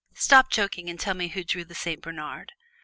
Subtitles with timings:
[0.15, 2.53] "Stop joking and tell me who drew the Saint Bernard."